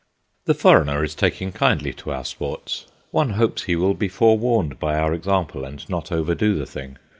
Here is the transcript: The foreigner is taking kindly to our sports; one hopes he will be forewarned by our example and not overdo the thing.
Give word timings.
The 0.45 0.55
foreigner 0.55 1.03
is 1.03 1.13
taking 1.13 1.51
kindly 1.51 1.93
to 1.93 2.09
our 2.09 2.25
sports; 2.25 2.87
one 3.11 3.33
hopes 3.37 3.65
he 3.65 3.75
will 3.75 3.93
be 3.93 4.07
forewarned 4.07 4.79
by 4.79 4.97
our 4.97 5.13
example 5.13 5.63
and 5.63 5.87
not 5.89 6.11
overdo 6.11 6.55
the 6.55 6.65
thing. 6.65 6.97